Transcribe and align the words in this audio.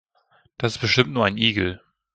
Das 0.57 0.71
ist 0.73 0.81
bestimmt 0.81 1.11
nur 1.13 1.25
ein 1.25 1.37
Igel. 1.37 1.79